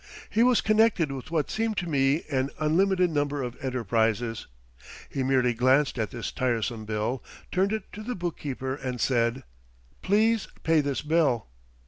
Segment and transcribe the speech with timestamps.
[0.31, 4.47] He was connected with what seemed to me an unlimited number of enterprises.
[5.11, 9.43] He merely glanced at this tiresome bill, turned to the bookkeeper, and said:
[10.01, 11.49] "Please pay this bill."